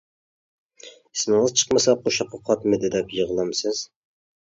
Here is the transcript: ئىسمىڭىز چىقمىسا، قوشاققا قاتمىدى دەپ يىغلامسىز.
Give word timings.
ئىسمىڭىز 0.93 1.55
چىقمىسا، 1.61 1.97
قوشاققا 2.07 2.43
قاتمىدى 2.51 2.93
دەپ 2.99 3.17
يىغلامسىز. 3.23 3.89